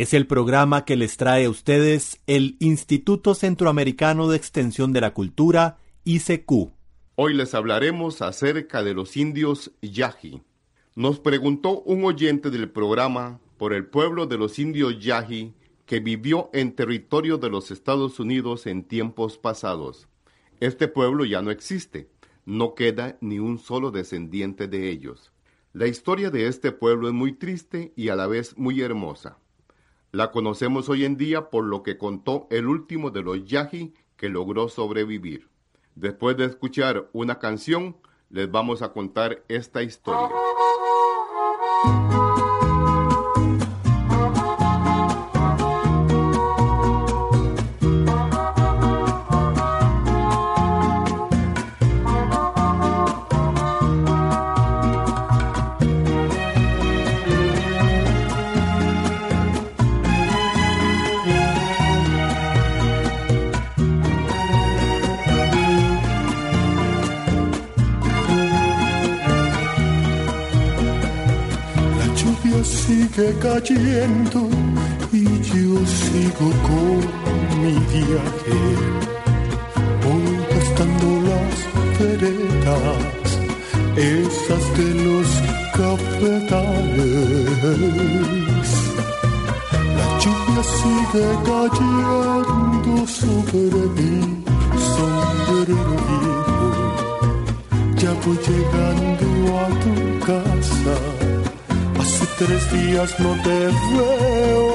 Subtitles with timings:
[0.00, 5.12] Es el programa que les trae a ustedes el Instituto Centroamericano de Extensión de la
[5.12, 6.70] Cultura, ICQ.
[7.16, 10.40] Hoy les hablaremos acerca de los indios Yaji.
[10.94, 16.48] Nos preguntó un oyente del programa por el pueblo de los indios Yaji que vivió
[16.52, 20.06] en territorio de los Estados Unidos en tiempos pasados.
[20.60, 22.08] Este pueblo ya no existe,
[22.46, 25.32] no queda ni un solo descendiente de ellos.
[25.72, 29.38] La historia de este pueblo es muy triste y a la vez muy hermosa.
[30.10, 34.30] La conocemos hoy en día por lo que contó el último de los Yaji que
[34.30, 35.48] logró sobrevivir.
[35.96, 37.94] Después de escuchar una canción,
[38.30, 40.30] les vamos a contar esta historia.
[73.18, 74.40] Sigue cayendo
[75.12, 76.98] y yo sigo con
[77.60, 78.58] mi viaje,
[80.04, 81.56] voy gastando las
[81.98, 83.28] veredas,
[83.96, 85.28] esas de los
[85.78, 86.68] cafetales.
[89.96, 94.14] La lluvia sigue cayendo sobre mi
[94.94, 96.68] sombrero viejo,
[97.96, 99.26] ya voy llegando
[99.58, 99.92] a tu
[100.24, 101.27] casa
[102.38, 103.58] tres días no te
[103.96, 104.68] veo.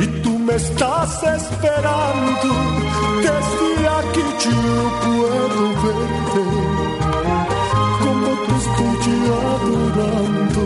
[0.00, 2.48] Y tú me estás esperando,
[3.26, 4.60] desde aquí yo
[5.04, 6.44] puedo verte,
[8.04, 9.18] como te estoy
[9.52, 10.62] adorando,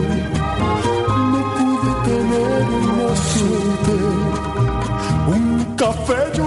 [1.31, 2.63] no pude tener
[2.97, 3.95] más suerte,
[5.35, 5.45] un
[5.75, 6.42] café y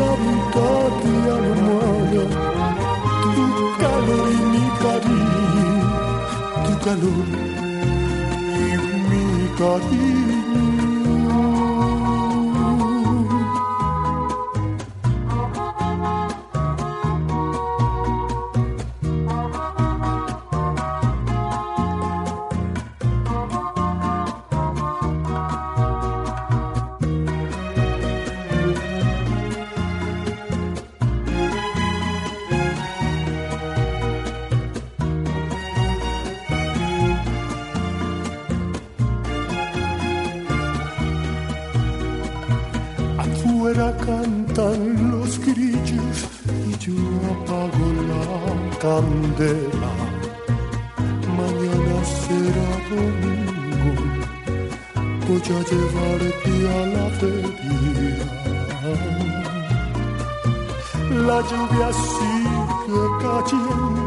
[0.00, 2.24] la mitad de almohada,
[3.34, 3.46] tu
[3.80, 5.88] calor y mi cariño,
[6.66, 7.26] tu calor
[8.54, 8.76] y
[9.08, 9.24] mi
[9.58, 10.43] cariño.
[48.94, 49.92] Candela.
[51.38, 53.92] Mañana será domingo,
[55.26, 58.26] voy a llevarte a la feria.
[61.28, 64.03] La lluvia sigue cayendo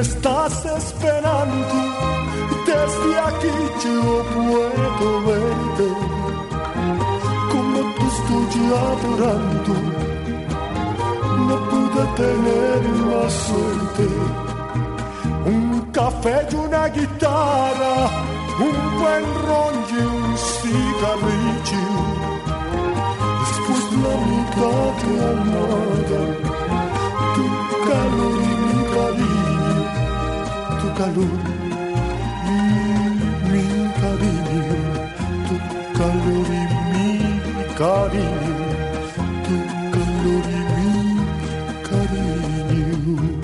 [0.00, 1.74] estás esperando,
[2.66, 3.54] desde aquí
[3.84, 5.88] yo puedo verte,
[7.52, 9.74] como te estoy adorando,
[11.46, 12.80] no pude tener
[13.10, 14.06] más suerte.
[15.46, 18.30] Un café y una guitarra
[18.60, 21.86] un buen ron y un cigarrillo.
[23.40, 26.49] Después la mitad de amada,
[31.00, 31.32] calor
[33.50, 33.64] mi
[34.00, 34.64] cariño,
[35.48, 35.56] tu
[35.96, 37.08] calor y
[37.56, 38.60] mi cariño,
[39.46, 39.56] tu
[39.94, 41.24] calor y mi
[41.88, 43.40] cariño.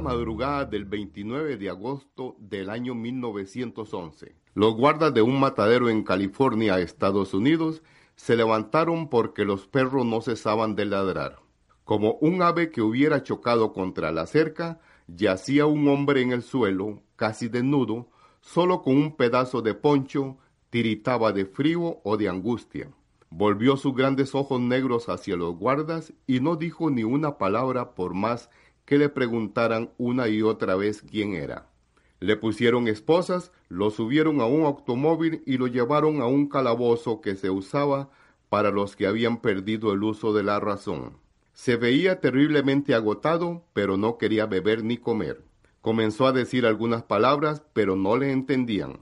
[0.00, 4.34] madrugada del 29 de agosto del año 1911.
[4.54, 7.82] Los guardas de un matadero en California, Estados Unidos,
[8.16, 11.49] se levantaron porque los perros no cesaban de ladrar.
[11.90, 14.78] Como un ave que hubiera chocado contra la cerca,
[15.08, 18.06] yacía un hombre en el suelo, casi desnudo,
[18.40, 20.38] solo con un pedazo de poncho,
[20.70, 22.92] tiritaba de frío o de angustia.
[23.28, 28.14] Volvió sus grandes ojos negros hacia los guardas y no dijo ni una palabra por
[28.14, 28.50] más
[28.84, 31.72] que le preguntaran una y otra vez quién era.
[32.20, 37.34] Le pusieron esposas, lo subieron a un automóvil y lo llevaron a un calabozo que
[37.34, 38.10] se usaba
[38.48, 41.18] para los que habían perdido el uso de la razón.
[41.60, 45.44] Se veía terriblemente agotado, pero no quería beber ni comer.
[45.82, 48.98] Comenzó a decir algunas palabras, pero no le entendían.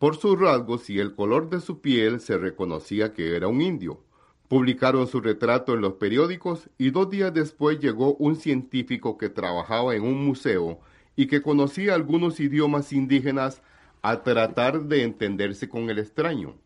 [0.00, 4.02] Por sus rasgos y el color de su piel se reconocía que era un indio.
[4.48, 9.94] Publicaron su retrato en los periódicos y dos días después llegó un científico que trabajaba
[9.94, 10.80] en un museo
[11.14, 13.62] y que conocía algunos idiomas indígenas
[14.02, 16.56] a tratar de entenderse con el extraño.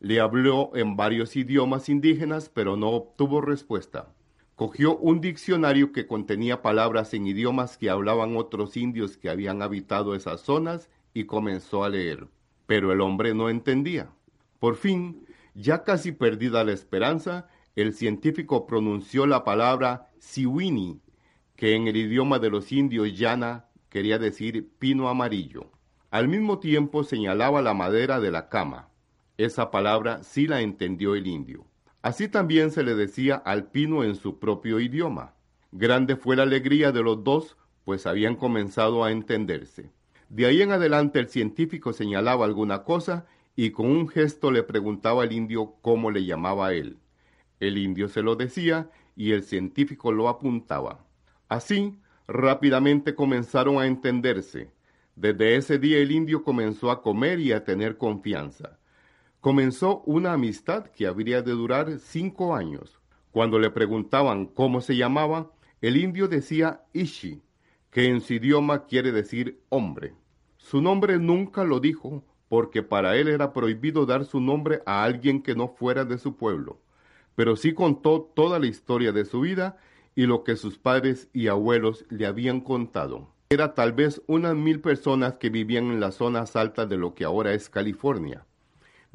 [0.00, 4.08] Le habló en varios idiomas indígenas, pero no obtuvo respuesta.
[4.56, 10.14] Cogió un diccionario que contenía palabras en idiomas que hablaban otros indios que habían habitado
[10.14, 12.28] esas zonas y comenzó a leer
[12.66, 14.10] pero el hombre no entendía.
[14.58, 21.00] Por fin, ya casi perdida la esperanza, el científico pronunció la palabra siwini,
[21.56, 25.70] que en el idioma de los indios llana quería decir pino amarillo.
[26.10, 28.88] Al mismo tiempo señalaba la madera de la cama.
[29.36, 31.66] Esa palabra sí la entendió el indio.
[32.04, 35.32] Así también se le decía al pino en su propio idioma.
[35.72, 39.90] Grande fue la alegría de los dos, pues habían comenzado a entenderse.
[40.28, 43.24] De ahí en adelante el científico señalaba alguna cosa
[43.56, 46.98] y con un gesto le preguntaba al indio cómo le llamaba él.
[47.58, 51.06] El indio se lo decía y el científico lo apuntaba.
[51.48, 51.98] Así,
[52.28, 54.70] rápidamente comenzaron a entenderse.
[55.16, 58.78] Desde ese día el indio comenzó a comer y a tener confianza.
[59.44, 62.98] Comenzó una amistad que habría de durar cinco años.
[63.30, 65.50] Cuando le preguntaban cómo se llamaba,
[65.82, 67.42] el indio decía Ishi,
[67.90, 70.14] que en su idioma quiere decir hombre.
[70.56, 75.42] Su nombre nunca lo dijo porque para él era prohibido dar su nombre a alguien
[75.42, 76.80] que no fuera de su pueblo,
[77.34, 79.76] pero sí contó toda la historia de su vida
[80.14, 83.28] y lo que sus padres y abuelos le habían contado.
[83.50, 87.24] Era tal vez unas mil personas que vivían en las zonas altas de lo que
[87.24, 88.46] ahora es California.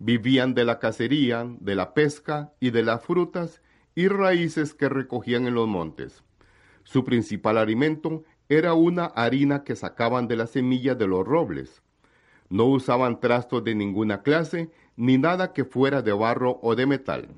[0.01, 3.61] Vivían de la cacería, de la pesca y de las frutas
[3.95, 6.23] y raíces que recogían en los montes.
[6.85, 11.81] Su principal alimento era una harina que sacaban de las semillas de los robles.
[12.47, 17.35] No usaban trastos de ninguna clase ni nada que fuera de barro o de metal.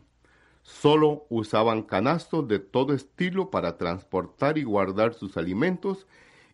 [0.62, 6.06] Solo usaban canastos de todo estilo para transportar y guardar sus alimentos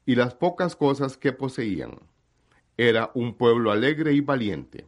[0.05, 1.99] y las pocas cosas que poseían.
[2.77, 4.85] Era un pueblo alegre y valiente.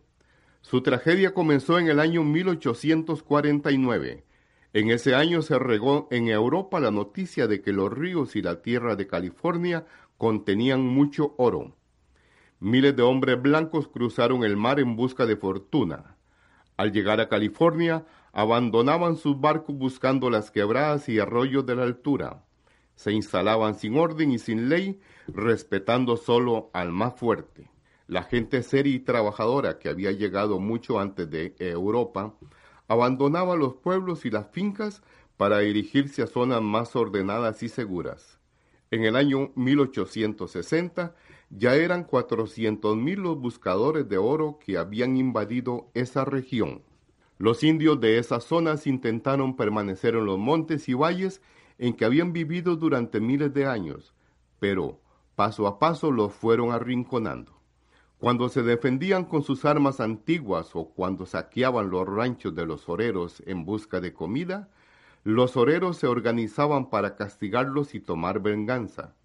[0.62, 4.26] Su tragedia comenzó en el año 1849,
[4.72, 8.62] en ese año se regó en Europa la noticia de que los ríos y la
[8.62, 11.76] tierra de California contenían mucho oro.
[12.60, 16.18] Miles de hombres blancos cruzaron el mar en busca de fortuna.
[16.78, 22.44] Al llegar a California, abandonaban sus barcos buscando las quebradas y arroyos de la altura.
[22.94, 27.72] Se instalaban sin orden y sin ley, respetando solo al más fuerte.
[28.10, 32.34] La gente seria y trabajadora que había llegado mucho antes de Europa
[32.88, 35.04] abandonaba los pueblos y las fincas
[35.38, 38.40] para dirigirse a zonas más ordenadas y seguras.
[38.90, 41.14] En el año 1860
[41.52, 46.82] ya eran 400.000 los buscadores de oro que habían invadido esa región.
[47.38, 51.44] Los indios de esas zonas intentaron permanecer en los montes y valles
[51.78, 54.16] en que habían vivido durante miles de años,
[54.58, 55.00] pero
[55.36, 57.59] paso a paso los fueron arrinconando.
[58.20, 63.42] Cuando se defendían con sus armas antiguas o cuando saqueaban los ranchos de los oreros
[63.46, 64.70] en busca de comida,
[65.24, 69.16] los oreros se organizaban para castigarlos y tomar venganza.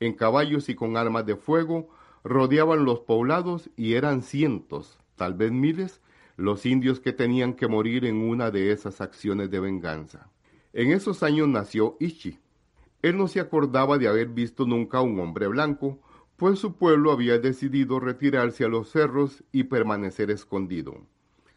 [0.00, 1.88] En caballos y con armas de fuego
[2.24, 6.00] rodeaban los poblados y eran cientos, tal vez miles,
[6.36, 10.28] los indios que tenían que morir en una de esas acciones de venganza.
[10.72, 12.40] En esos años nació Ichi.
[13.02, 16.00] Él no se acordaba de haber visto nunca un hombre blanco,
[16.36, 21.06] pues su pueblo había decidido retirarse a los cerros y permanecer escondido.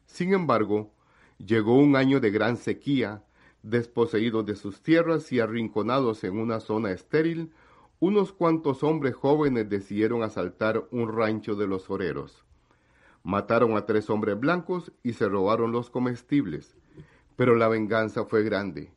[0.06, 0.92] Sin embargo,
[1.38, 3.24] llegó un año de gran sequía,
[3.62, 7.52] desposeídos de sus tierras y arrinconados en una zona estéril,
[8.00, 12.46] unos cuantos hombres jóvenes decidieron asaltar un rancho de los oreros.
[13.24, 16.78] Mataron a tres hombres blancos y se robaron los comestibles.
[17.36, 18.94] Pero la venganza fue grande.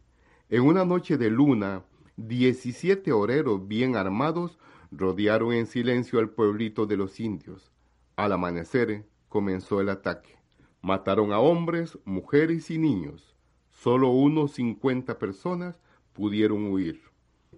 [0.49, 1.83] En una noche de luna,
[2.17, 4.59] diecisiete oreros bien armados
[4.92, 7.72] rodearon en silencio al pueblito de los indios.
[8.14, 10.37] Al amanecer comenzó el ataque.
[10.82, 13.34] Mataron a hombres, mujeres y niños.
[13.70, 15.80] Solo unos 50 personas
[16.12, 17.00] pudieron huir.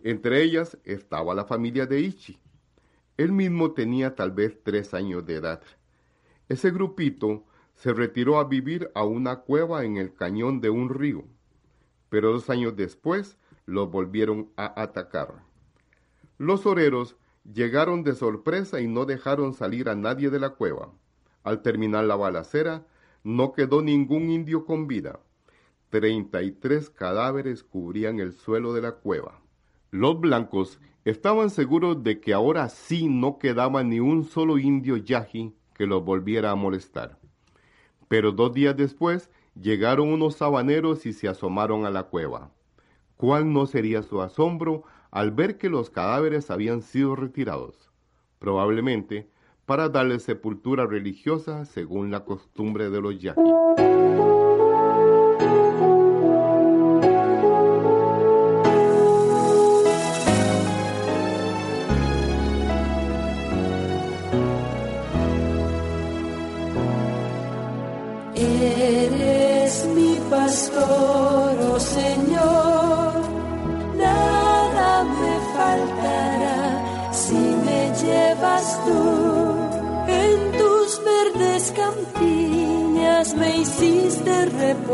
[0.05, 2.39] Entre ellas estaba la familia de Ichi.
[3.17, 5.63] Él mismo tenía tal vez tres años de edad.
[6.49, 11.25] Ese grupito se retiró a vivir a una cueva en el cañón de un río,
[12.11, 15.43] pero dos años después los volvieron a atacar.
[16.39, 17.17] Los oreros
[17.53, 20.93] llegaron de sorpresa y no dejaron salir a nadie de la cueva.
[21.43, 22.87] Al terminar la balacera,
[23.23, 25.21] no quedó ningún indio con vida.
[25.91, 29.41] Treinta y tres cadáveres cubrían el suelo de la cueva.
[29.91, 35.55] Los blancos estaban seguros de que ahora sí no quedaba ni un solo indio yaji
[35.75, 37.19] que los volviera a molestar.
[38.09, 42.51] Pero dos días después llegaron unos sabaneros y se asomaron a la cueva.
[43.17, 47.91] ¿Cuál no sería su asombro al ver que los cadáveres habían sido retirados?
[48.39, 49.31] Probablemente
[49.67, 53.94] para darle sepultura religiosa según la costumbre de los yaquis.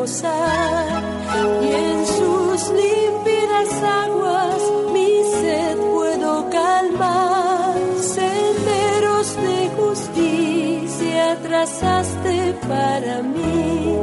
[0.02, 4.62] Y en sus límpidas aguas
[4.94, 7.74] mi sed puedo calmar.
[8.00, 13.98] Senderos de justicia trazaste para mí.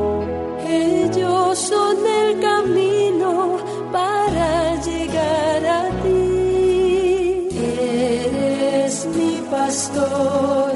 [0.67, 3.57] Ellos son el camino
[3.91, 7.49] para llegar a ti.
[7.81, 10.73] Eres mi pastor,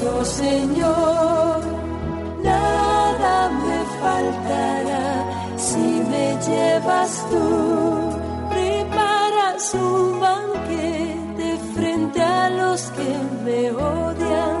[7.12, 8.18] llevas tú.
[8.50, 13.10] Preparas un banquete frente a los que
[13.44, 14.58] me odian.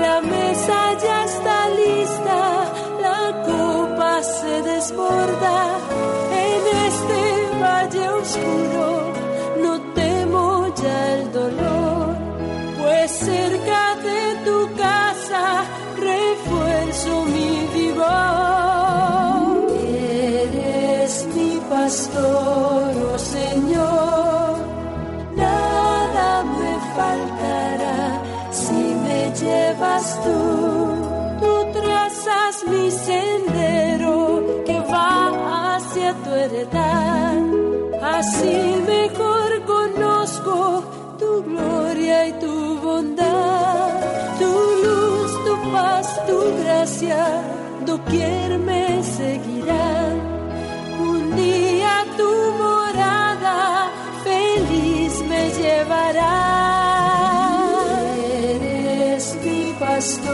[0.00, 2.64] La mesa ya está lista,
[3.00, 5.78] la copa se desborda.
[6.32, 8.93] En este valle oscuro
[38.26, 40.82] Así mejor conozco
[41.18, 44.00] tu gloria y tu bondad,
[44.38, 44.52] tu
[44.84, 47.22] luz, tu paz, tu gracia,
[47.84, 50.14] doquier me seguirán.
[51.10, 52.30] Un día tu
[52.62, 53.90] morada
[54.24, 56.36] feliz me llevará.
[58.32, 60.33] Eres mi pastor,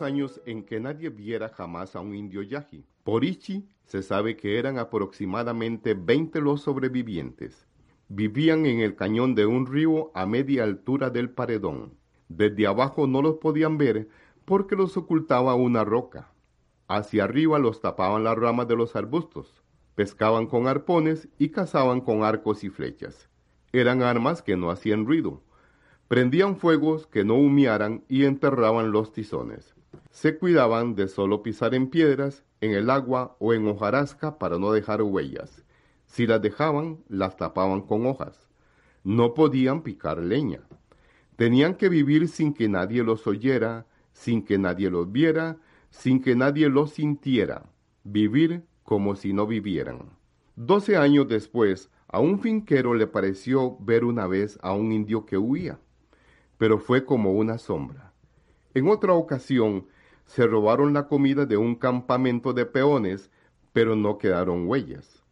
[0.00, 2.86] Años en que nadie viera jamás a un indio yaji.
[3.04, 7.66] Por Ichi se sabe que eran aproximadamente 20 los sobrevivientes.
[8.08, 11.94] Vivían en el cañón de un río a media altura del paredón.
[12.28, 14.08] Desde abajo no los podían ver
[14.44, 16.32] porque los ocultaba una roca.
[16.88, 19.62] Hacia arriba los tapaban las ramas de los arbustos.
[19.94, 23.28] Pescaban con arpones y cazaban con arcos y flechas.
[23.72, 25.42] Eran armas que no hacían ruido.
[26.08, 29.74] Prendían fuegos que no humearan y enterraban los tizones.
[30.12, 34.70] Se cuidaban de solo pisar en piedras, en el agua o en hojarasca para no
[34.70, 35.64] dejar huellas.
[36.04, 38.50] Si las dejaban, las tapaban con hojas.
[39.04, 40.60] No podían picar leña.
[41.36, 45.56] Tenían que vivir sin que nadie los oyera, sin que nadie los viera,
[45.88, 47.64] sin que nadie los sintiera.
[48.04, 50.10] Vivir como si no vivieran.
[50.54, 55.38] Doce años después, A un finquero le pareció ver una vez a un indio que
[55.38, 55.80] huía,
[56.58, 58.12] pero fue como una sombra.
[58.74, 59.86] En otra ocasión,
[60.32, 63.30] se robaron la comida de un campamento de peones,
[63.74, 65.22] pero no quedaron huellas.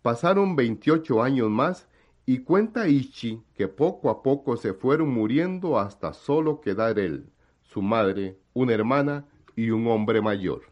[0.00, 1.88] Pasaron 28 años más
[2.24, 7.26] y cuenta Ichi que poco a poco se fueron muriendo hasta solo quedar él,
[7.64, 9.26] su madre, una hermana
[9.56, 10.62] y un hombre mayor.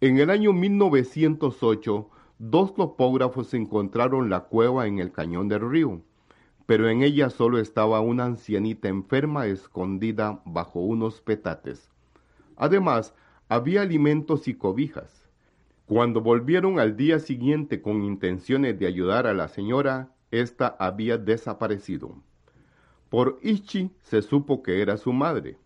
[0.00, 6.00] En el año 1908, dos topógrafos encontraron la cueva en el cañón del río,
[6.64, 11.90] pero en ella solo estaba una ancianita enferma escondida bajo unos petates.
[12.58, 13.14] Además,
[13.48, 15.28] había alimentos y cobijas.
[15.86, 22.16] Cuando volvieron al día siguiente con intenciones de ayudar a la señora, ésta había desaparecido.
[23.08, 25.56] Por Ichi se supo que era su madre.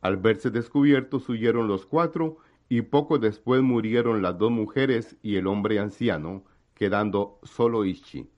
[0.00, 2.38] Al verse descubiertos huyeron los cuatro
[2.68, 8.28] y poco después murieron las dos mujeres y el hombre anciano, quedando solo Ichi.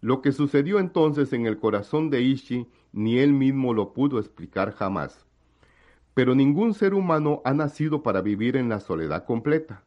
[0.00, 4.72] Lo que sucedió entonces en el corazón de Ichi ni él mismo lo pudo explicar
[4.72, 5.26] jamás.
[6.14, 9.82] Pero ningún ser humano ha nacido para vivir en la soledad completa.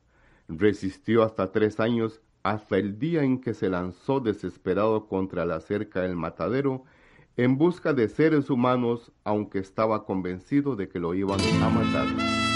[0.47, 6.01] Resistió hasta tres años, hasta el día en que se lanzó desesperado contra la cerca
[6.01, 6.83] del matadero,
[7.37, 12.54] en busca de seres humanos, aunque estaba convencido de que lo iban a matar.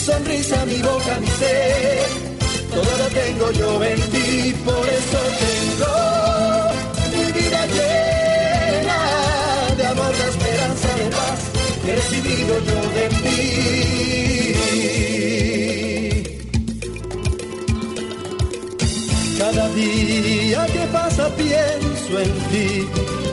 [0.00, 2.08] Sonrisa, mi boca, mi ser.
[2.70, 5.94] Todo lo tengo yo en ti, por eso tengo
[7.12, 9.00] mi vida llena
[9.76, 11.40] de amor, de esperanza, de paz
[11.86, 13.40] recibido yo de ti.
[19.38, 22.88] Cada día que pasa pienso en ti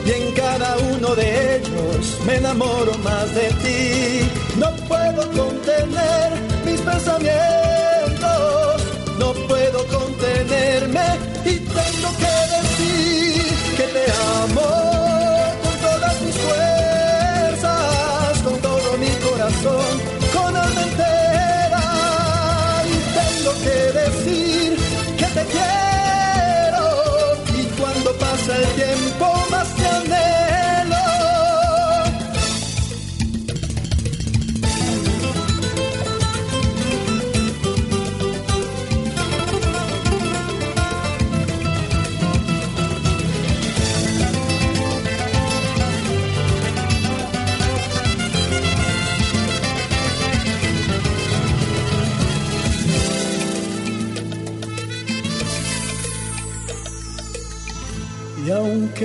[0.06, 4.28] y en cada uno de ellos me enamoro más de ti.
[4.56, 6.47] No puedo contener
[6.94, 7.37] mis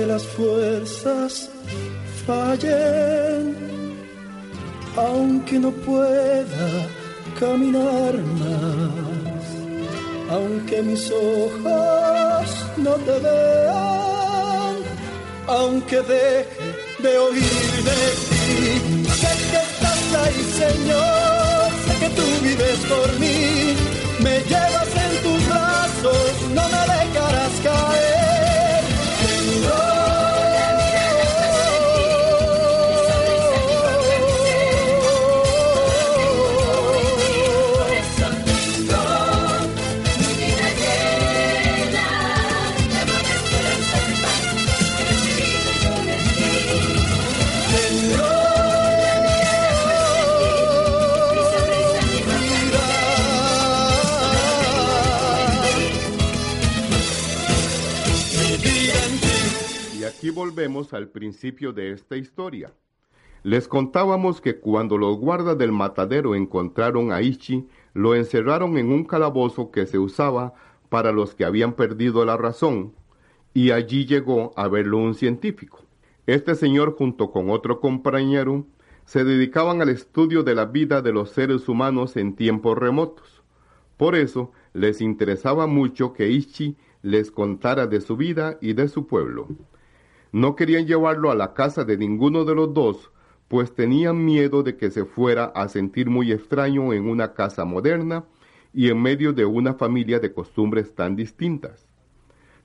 [0.06, 1.48] las fuerzas
[2.26, 3.56] fallen,
[4.96, 6.68] aunque no pueda
[7.38, 9.44] caminar más,
[10.30, 14.74] aunque mis ojos no te vean,
[15.46, 16.46] aunque deje
[17.02, 23.74] de oír de ti, sé que estás ahí, Señor, sé que tú vives por mí,
[24.20, 28.13] me llevas en tus brazos, no me dejarás caer.
[60.34, 62.72] Volvemos al principio de esta historia.
[63.44, 69.04] Les contábamos que cuando los guardas del matadero encontraron a Ichi, lo encerraron en un
[69.04, 70.54] calabozo que se usaba
[70.88, 72.94] para los que habían perdido la razón,
[73.52, 75.80] y allí llegó a verlo un científico.
[76.26, 78.66] Este señor junto con otro compañero
[79.04, 83.42] se dedicaban al estudio de la vida de los seres humanos en tiempos remotos.
[83.96, 89.06] Por eso les interesaba mucho que Ichi les contara de su vida y de su
[89.06, 89.48] pueblo.
[90.34, 93.12] No querían llevarlo a la casa de ninguno de los dos,
[93.46, 98.24] pues tenían miedo de que se fuera a sentir muy extraño en una casa moderna
[98.72, 101.86] y en medio de una familia de costumbres tan distintas.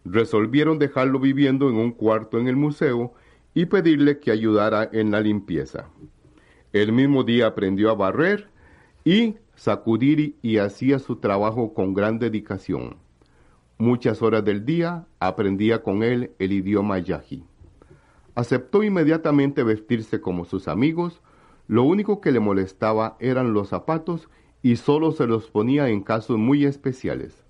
[0.03, 3.13] Resolvieron dejarlo viviendo en un cuarto en el museo
[3.53, 5.91] y pedirle que ayudara en la limpieza.
[6.73, 8.49] El mismo día aprendió a barrer
[9.05, 12.97] y sacudir y hacía su trabajo con gran dedicación.
[13.77, 17.45] Muchas horas del día aprendía con él el idioma yaji.
[18.35, 21.21] Aceptó inmediatamente vestirse como sus amigos,
[21.67, 24.29] lo único que le molestaba eran los zapatos
[24.61, 27.45] y solo se los ponía en casos muy especiales.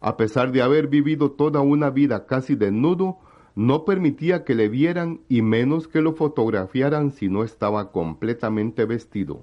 [0.00, 3.18] A pesar de haber vivido toda una vida casi desnudo,
[3.54, 9.42] no permitía que le vieran y menos que lo fotografiaran si no estaba completamente vestido.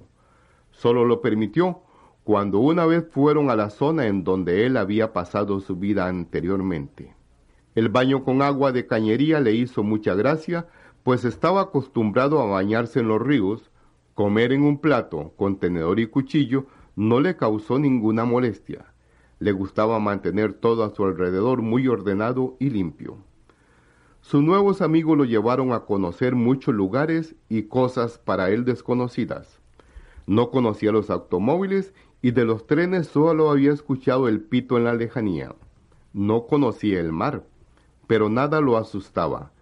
[0.70, 1.80] Solo lo permitió
[2.24, 7.15] cuando una vez fueron a la zona en donde él había pasado su vida anteriormente.
[7.76, 10.66] El baño con agua de cañería le hizo mucha gracia,
[11.02, 13.70] pues estaba acostumbrado a bañarse en los ríos,
[14.14, 16.64] comer en un plato con tenedor y cuchillo
[16.96, 18.86] no le causó ninguna molestia.
[19.40, 23.18] Le gustaba mantener todo a su alrededor muy ordenado y limpio.
[24.22, 29.60] Sus nuevos amigos lo llevaron a conocer muchos lugares y cosas para él desconocidas.
[30.26, 34.94] No conocía los automóviles y de los trenes solo había escuchado el pito en la
[34.94, 35.54] lejanía.
[36.14, 37.44] No conocía el mar
[38.06, 39.52] pero nada lo asustaba.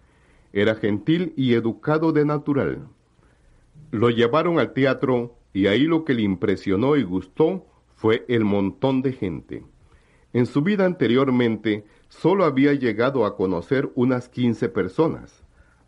[0.53, 2.87] Era gentil y educado de natural.
[3.91, 9.01] Lo llevaron al teatro y ahí lo que le impresionó y gustó fue el montón
[9.01, 9.63] de gente.
[10.33, 15.43] En su vida anteriormente solo había llegado a conocer unas quince personas.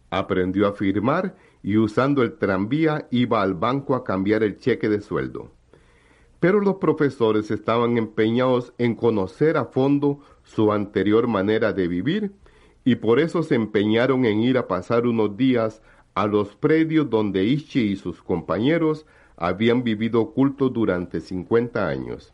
[0.09, 5.01] Aprendió a firmar y usando el tranvía iba al banco a cambiar el cheque de
[5.01, 5.51] sueldo.
[6.39, 12.31] Pero los profesores estaban empeñados en conocer a fondo su anterior manera de vivir
[12.87, 15.81] y por eso se empeñaron en ir a pasar unos días
[16.15, 22.31] a los predios donde Ichi y sus compañeros habían vivido ocultos durante 50 años.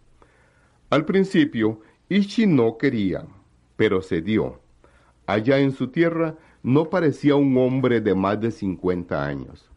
[0.92, 3.26] Al principio, Ichi no quería,
[3.78, 4.60] pero cedió.
[5.26, 9.72] Allá en su tierra no parecía un hombre de más de 50 años.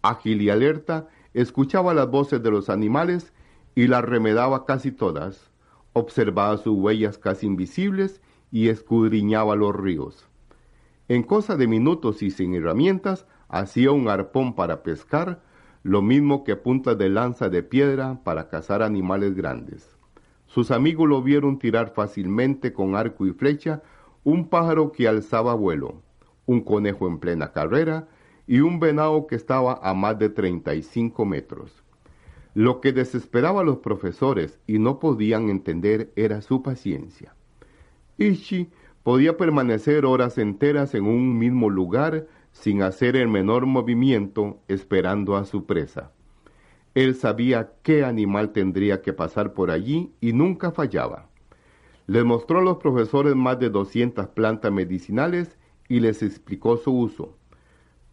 [0.00, 3.34] Ágil y alerta, escuchaba las voces de los animales
[3.74, 5.50] y las remedaba casi todas,
[5.92, 8.22] observaba sus huellas casi invisibles
[8.54, 10.28] y escudriñaba los ríos.
[11.08, 15.42] En cosa de minutos y sin herramientas, hacía un arpón para pescar,
[15.82, 19.96] lo mismo que puntas de lanza de piedra para cazar animales grandes.
[20.46, 23.82] Sus amigos lo vieron tirar fácilmente con arco y flecha
[24.22, 26.00] un pájaro que alzaba vuelo,
[26.46, 28.06] un conejo en plena carrera
[28.46, 31.82] y un venado que estaba a más de 35 metros.
[32.54, 37.34] Lo que desesperaba a los profesores y no podían entender era su paciencia.
[38.18, 38.70] Ichi
[39.02, 45.44] podía permanecer horas enteras en un mismo lugar sin hacer el menor movimiento esperando a
[45.44, 46.12] su presa.
[46.94, 51.28] Él sabía qué animal tendría que pasar por allí y nunca fallaba.
[52.06, 57.36] Les mostró a los profesores más de 200 plantas medicinales y les explicó su uso.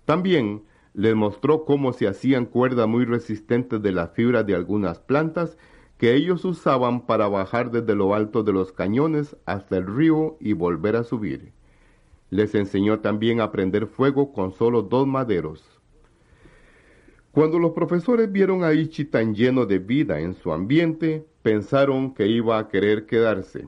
[0.06, 5.58] También les mostró cómo se hacían cuerdas muy resistentes de las fibras de algunas plantas
[6.02, 10.54] que ellos usaban para bajar desde lo alto de los cañones hasta el río y
[10.54, 11.52] volver a subir.
[12.32, 15.80] Les enseñó también a prender fuego con solo dos maderos.
[17.32, 22.26] Cuando los profesores vieron a Ichi tan lleno de vida en su ambiente, pensaron que
[22.26, 23.68] iba a querer quedarse.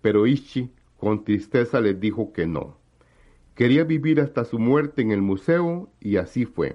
[0.00, 2.78] Pero Ichi con tristeza les dijo que no.
[3.54, 6.74] Quería vivir hasta su muerte en el museo y así fue.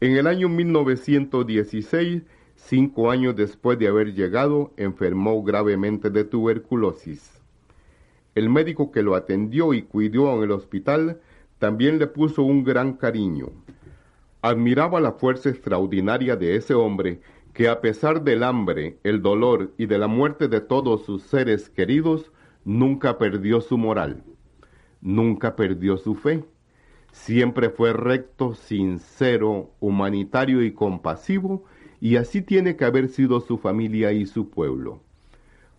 [0.00, 2.22] En el año 1916
[2.66, 7.42] Cinco años después de haber llegado, enfermó gravemente de tuberculosis.
[8.36, 11.20] El médico que lo atendió y cuidó en el hospital
[11.58, 13.48] también le puso un gran cariño.
[14.40, 17.20] Admiraba la fuerza extraordinaria de ese hombre
[17.54, 21.70] que a pesar del hambre, el dolor y de la muerte de todos sus seres
[21.70, 22.30] queridos,
[22.64, 24.22] nunca perdió su moral,
[25.00, 26.44] nunca perdió su fe.
[27.10, 31.64] Siempre fue recto, sincero, humanitario y compasivo,
[32.00, 35.00] y así tiene que haber sido su familia y su pueblo.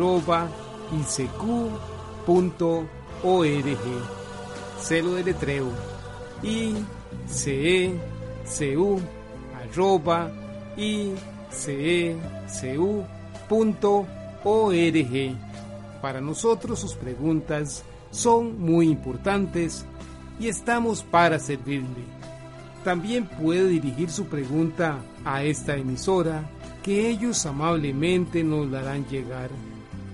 [0.00, 0.48] arroba
[0.98, 1.36] isq.org.
[4.80, 5.70] Celo de letreo
[6.42, 6.74] i
[7.26, 8.00] c e
[8.46, 8.98] c u
[9.60, 10.30] arroba
[10.78, 11.12] i
[11.50, 12.16] c e
[12.48, 13.04] c u
[13.46, 14.06] punto
[14.42, 15.36] org.
[16.00, 19.84] Para nosotros sus preguntas son muy importantes
[20.40, 22.08] y estamos para servirle.
[22.84, 26.48] También puede dirigir su pregunta a esta emisora
[26.82, 29.50] que ellos amablemente nos la harán llegar.